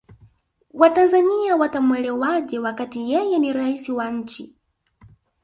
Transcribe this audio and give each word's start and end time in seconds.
watanzania 0.73 1.55
watamuelewaje 1.55 2.59
wakati 2.59 3.11
yeye 3.11 3.39
ni 3.39 3.53
raisi 3.53 3.91
wa 3.91 4.11
nchi 4.11 4.55